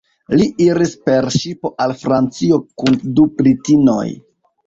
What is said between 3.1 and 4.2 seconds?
du britinoj.